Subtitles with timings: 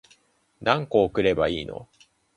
[0.61, 1.87] 何個送ればいいの